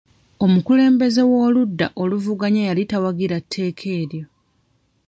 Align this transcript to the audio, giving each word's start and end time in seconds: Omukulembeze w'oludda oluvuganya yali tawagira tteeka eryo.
Omukulembeze 0.45 1.21
w'oludda 1.31 1.87
oluvuganya 2.01 2.61
yali 2.69 2.83
tawagira 2.91 3.37
tteeka 3.43 3.85
eryo. 3.99 4.23